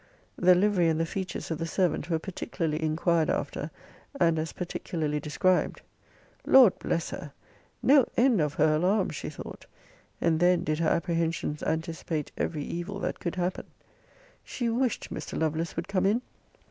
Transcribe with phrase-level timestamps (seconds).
[0.35, 3.69] The livery and the features of the servant were particularly inquired after,
[4.19, 5.81] and as particularly described
[6.43, 7.33] Lord bless her!
[7.83, 9.67] no end of her alarms, she thought!
[10.19, 13.67] And then did her apprehensions anticipate every evil that could happen.
[14.43, 15.39] She wished Mr.
[15.39, 16.23] Lovelace would come in.